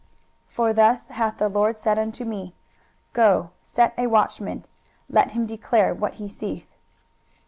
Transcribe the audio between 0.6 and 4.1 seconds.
thus hath the LORD said unto me, Go, set a